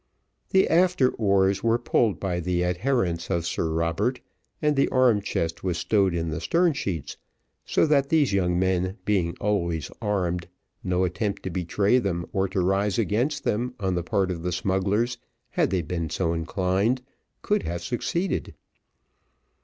[0.49, 4.19] The after oars were pulled by the adherents of Sir Robert,
[4.59, 7.17] and the arm chest was stowed in the stern sheets:
[7.65, 10.47] so that these young men being always armed,
[10.83, 14.51] no attempt to betray them, or to rise against them, on the part of the
[14.51, 15.19] smugglers,
[15.51, 17.03] had they been so inclined,
[17.43, 18.55] could have succeeded.